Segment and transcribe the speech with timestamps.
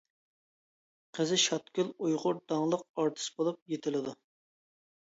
[1.17, 4.21] قىزى شاتگۈل ئۇيغۇر داڭلىق ئارتىس بولۇپ يېتىلىدۇ.